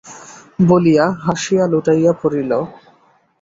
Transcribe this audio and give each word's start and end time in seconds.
বলিয়া 0.67 1.05
হাসিয়া 1.25 1.65
লুটাইয়া 1.71 2.11
পড়িল। 2.21 2.51